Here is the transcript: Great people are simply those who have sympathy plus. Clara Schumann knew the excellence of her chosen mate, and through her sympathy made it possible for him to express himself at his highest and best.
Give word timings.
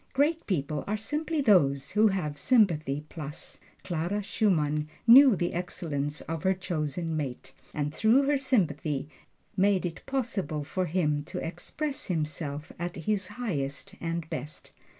Great 0.13 0.47
people 0.47 0.83
are 0.87 0.97
simply 0.97 1.41
those 1.41 1.91
who 1.91 2.07
have 2.07 2.35
sympathy 2.35 3.05
plus. 3.07 3.59
Clara 3.83 4.23
Schumann 4.23 4.89
knew 5.05 5.35
the 5.35 5.53
excellence 5.53 6.21
of 6.21 6.41
her 6.41 6.55
chosen 6.55 7.15
mate, 7.15 7.53
and 7.71 7.93
through 7.93 8.23
her 8.23 8.39
sympathy 8.39 9.07
made 9.55 9.85
it 9.85 10.01
possible 10.07 10.63
for 10.63 10.87
him 10.87 11.21
to 11.25 11.37
express 11.37 12.07
himself 12.07 12.71
at 12.79 12.95
his 12.95 13.27
highest 13.27 13.93
and 14.01 14.27
best. 14.31 14.71